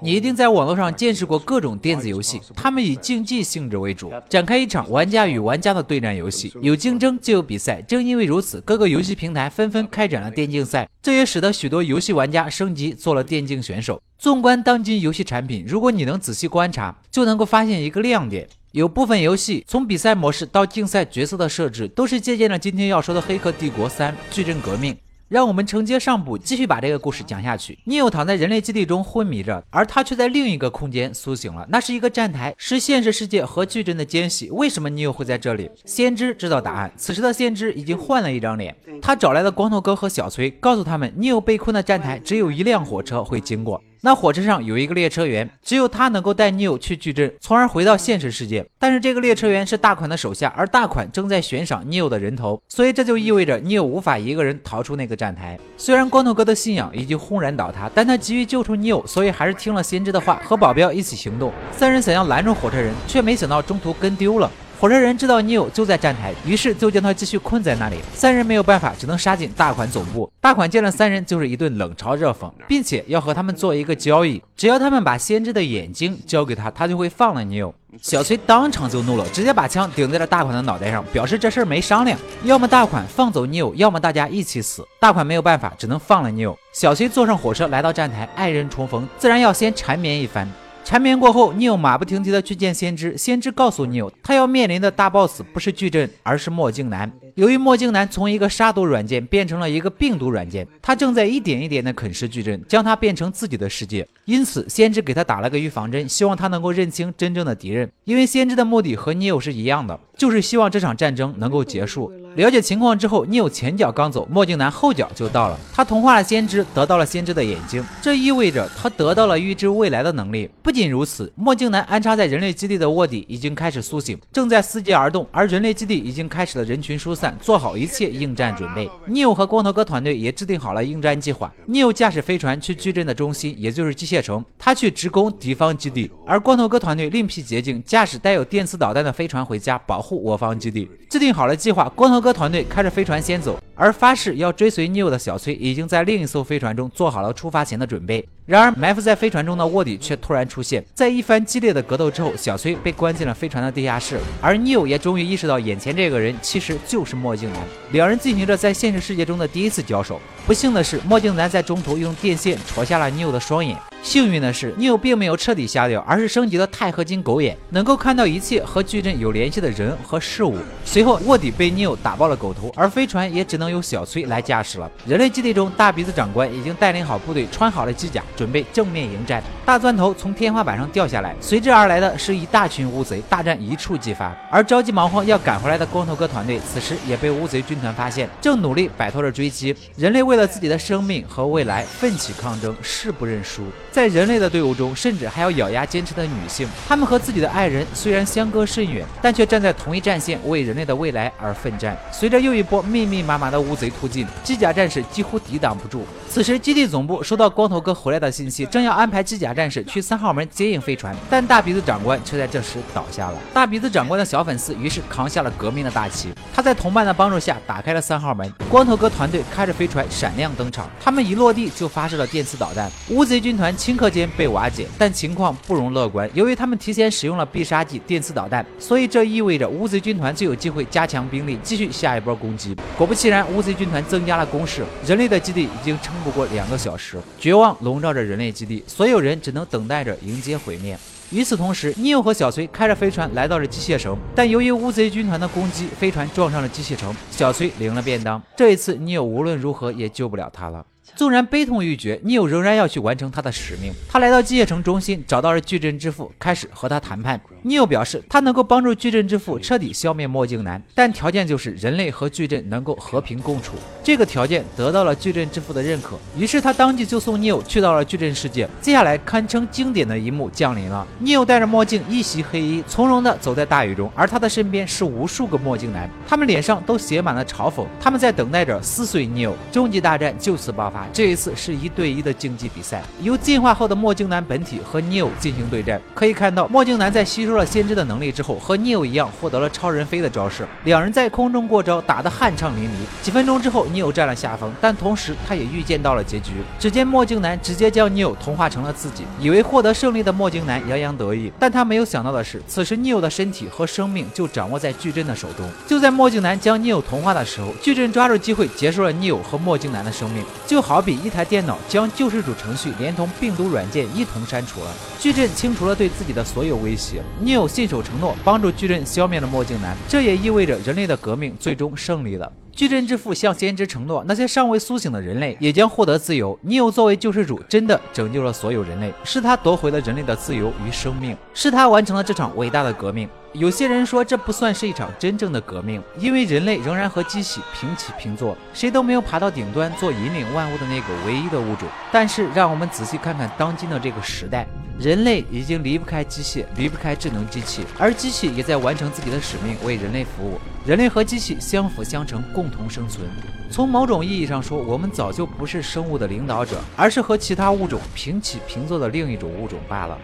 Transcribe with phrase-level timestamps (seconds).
[0.00, 6.52] 你一定在网络上见识过各种电子游戏，他们以竞技性质为主，展开一场玩家与玩家的对战游戏。
[6.62, 14.00] 有竞争就有比赛，正因为如此，各个游戏平台纷纷开展了电竞赛，这也使得许多游戏玩家升级做了电竞选手。
[14.18, 24.94] 纵观当今游戏产品，如果你能仔细观察，就能够发现一个亮点：有部分游戏从比赛模式到竞赛角色的设置，都是借鉴了今天要说的《黑客帝国三：矩阵革命》。
[25.30, 27.78] 让我们承接上部，继续把这个故事讲下去。
[27.84, 31.64] 尼欧躺在人类基地中昏迷着，而他却在另一个空间苏醒了。
[31.70, 34.50] 那是一个站台，是现实世界和矩阵的间隙。
[34.50, 35.70] 为什么尼欧会在这里？
[35.84, 36.92] 先知知道答案。
[36.96, 43.80] 此时的先知已经换了一张脸，他找来了光头哥和小崔，告诉他们尼欧被困的站台只有一辆火车会经过。
[44.02, 48.64] 那火车上有一个列车员，只有他能够带 Neo 去矩阵，从而回到现实世界。
[48.78, 55.58] 但是这个列车员是大款的手下，而大款正在悬赏 Neo 的人头，所以这就意味着 Neo 无法一个人逃出那个站台。
[55.76, 61.52] 虽然光头哥的信仰已经轰然倒塌，但他急于救出 Neo，所以还是听了先知的话，和保镖一起行动。
[61.70, 64.50] 三人想要拦住火车人，却没想到中途跟丢了。
[64.80, 67.98] 火车人知道尼友就在站台，于是就将他继续困在那里。
[68.14, 70.32] 三人没有办法，只能杀进大款总部。
[70.40, 77.74] 大款见了三人，就是一顿冷嘲热讽，并且要和他们做一个交易：只要他们把先知的眼睛交给他，他就会放了尼友。
[78.00, 84.82] 小崔当场就怒了，直接把枪顶在了大款的脑袋上，表示这事儿没商量，要么大款放走尼友，要么大家一起死。
[84.98, 86.58] 大款没有办法，只能放了尼友。
[86.72, 90.50] 小崔坐上火车来到站台，爱人重逢，自然要先缠绵一番。
[90.90, 93.16] 缠绵过后，尼欧马不停蹄的去见先知。
[93.16, 97.08] 先知告诉尼欧，他要面临的大 boss 不是矩阵，而是墨镜男。
[97.34, 104.06] 由于墨镜男从一个杀毒软件变成了一个病毒软件，他正在一点一点的啃食矩阵，将它变成自己的世界。
[104.24, 107.90] 因此，先知给他打了个预防针，希望他能够认清真正的敌人。
[108.04, 112.12] 因为先知的目的和尼欧是一样的，就是希望这场战争能够结束。
[112.36, 115.58] 了解情况之后，尼欧前脚刚走，墨镜男后脚就到了。
[115.72, 120.48] 他同化了先知，得到了先知的眼睛，这意味着他得到了预知未来的能力。
[120.62, 128.88] 不仅如此，墨镜男安插在人类基地的卧底已经开始苏醒，正在伺机而动，而人类基地已经开始了人群疏散，做好一切应战准备。
[129.06, 131.52] 尼欧和光头哥团队也制定好了应战计划。
[131.66, 140.88] 尼欧驾驶飞船去矩阵的中心，也就是机械城，他去直攻敌方基地；而光头哥团队另辟捷径，驾驶带有电磁导弹的飞船回家，保护我方基地。
[141.08, 148.24] 制定好了计划，光头哥团队开着飞船先走，而发誓要追随尼欧的小崔已经在另一艘飞船中做好了出发前的准备。
[148.46, 150.84] 然而，埋伏在飞船中的卧底却突然出现。
[150.92, 157.62] 在一番激烈的格斗之后，小崔被关进了飞船的地下室，而 Neo 也终于意识到眼前这个人其实就是墨镜男。
[157.92, 160.20] 两人进行着在现实世界中的第一次交手。
[160.46, 163.76] 不幸的是，墨镜男在中途用电线戳瞎了 Neo 的双眼。
[164.02, 170.56] 幸运的是，Neo 并没有彻底瞎掉，而是升级了钛合金狗眼，能够看到一切和矩阵有联系的人和事物。
[170.86, 174.90] 随后，卧底被 Neo 打爆了狗头，而飞船也只能由小崔来驾驶了。
[175.06, 179.42] 人类基地中，大鼻子长官已经带领好部队，穿好了机甲，准备正面迎战。
[179.66, 184.34] 大钻头从天花板上掉下来，随之而来的是一大群乌贼，大战一触即发。
[184.50, 189.76] 而着急忙慌要赶回来的光头哥团队，此时也被乌贼军团发现，正努力摆脱着追击。
[189.94, 193.64] 人类为了自己的生命和未来奋起抗争，誓不认输。
[193.92, 196.66] 在人类的队伍中，甚至还有咬牙坚持的女性。
[196.88, 201.94] 她们和自己的爱人虽然相隔甚远，但却站在同一战线，为人类的未来而奋战。
[202.10, 206.06] 随着又一波密密麻麻的乌贼突进，机甲战士几乎抵挡不住。
[206.26, 213.38] 此时，基地总部收到光头哥回来的信息，正要安排机甲战士去三号门接应飞船，但大鼻子长官却在这时倒下了。
[213.52, 218.52] 大鼻子长官的小粉丝于是扛下了革命的大旗，他在同伴的帮助下打开了三号门。
[218.68, 224.20] 光头哥团队开着飞船闪亮登场，他们一落地就发射了电磁导弹，乌贼军团顷刻间。
[224.36, 226.28] 被瓦解，但情况不容乐观。
[226.34, 232.76] 由于他们提前使用了必杀技电磁导弹，所以这意味着乌贼军团就有机会加强兵力，继续下一波攻击。
[232.96, 240.98] 果不其然，乌贼军团增加了攻势，人类的基地已经撑不过两个小时，绝望笼罩着人类基地，所有人只能等待着迎接毁灭。
[241.30, 248.42] 与此同时，尼欧和小崔开着飞船来到了机械城，但由于乌贼军团的攻击，飞船撞上了机械城，小崔领了便当。
[248.56, 250.84] 这一次，尼欧无论如何也救不了他了。
[251.16, 253.92] 纵然悲痛欲绝，尼欧仍然要去完成他的使命。
[254.08, 257.40] 他来到机械城中心，找到了矩阵之父，开始和他谈判。
[257.62, 263.74] 尼欧表示，他能够帮助矩阵之父彻底消灭墨镜男，但条件就是人类和矩阵能够和平共处。
[264.02, 268.66] 这个条件得到了矩阵之父的认可，于是他当即就送尼欧去到了矩阵世界。
[268.80, 271.06] 接下来，堪称经典的一幕降临了。
[271.18, 279.54] 尼欧戴着墨镜，一袭黑衣，从容地走在大雨中，而他的身边是无数个墨镜男，他们脸上都写满了嘲讽，他们在等待着撕碎尼欧。
[279.70, 280.99] 终极大战就此爆发。
[281.00, 286.00] 发，这一次是一对一的竞技比赛，由进化后的墨镜男本体和 Neo 进行对战。
[286.14, 293.24] 可以看到，墨镜男在吸收了先知的能力之后，和 Neo 一样获得了超人飞的招式，两人在空中过招，打得酣畅淋漓。
[293.24, 296.52] 几分钟之后，Neo 占了下风，但同时他也预见到了结局。
[296.78, 305.68] 只见墨镜男直接将 Neo 同化成了自己，以为获得胜利的墨镜男洋洋得意，但他没有想到的是，此时 Neo 的身体和生命就掌握在矩阵的手中。
[305.86, 314.92] 就在墨镜男将 Neo 同化的时候，矩阵抓住机会结束了 Neo 和墨镜男的生命，就好比一台电脑将救世主程序连同病毒软件一同删除了。
[315.20, 322.52] 矩阵清除了对自己的所有威胁，Neo 信守承诺，帮助矩阵消灭了墨镜男，这也意味着人类的革命最终胜利了。
[322.80, 326.58] 矩阵之父向先知承诺，那些尚未苏醒的人类也将获得自由。
[326.62, 333.28] 尼欧作为救世主，真的拯救了所有人类，是他夺回了人类的自由与生命，是他完成了这场伟大的革命。
[333.52, 341.86] 有些人说这不算是一场真正的革命，因为人类仍然和机器平起平坐，谁都没有爬到顶端做引领万物的那个唯一的物种。
[342.10, 344.66] 但是，让我们仔细看看当今的这个时代，
[345.00, 350.60] 人类已经离不开机械，离不开智能机器，而机器也在完成自己的使命，为人类服务。
[350.84, 353.26] 人类和机器相辅相成，共同生存。
[353.70, 360.18] 从某种意义上说，我们早就不是生物的领导者，而是和其他物种平起平坐的另一种物种罢了。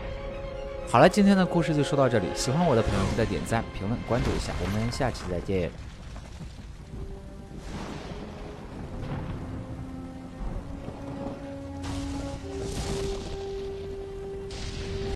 [0.91, 2.27] 好了，今天的故事就说到这里。
[2.35, 4.53] 喜欢我的朋友记得点赞、评论、关注一下。
[4.63, 5.71] 我们下期再见。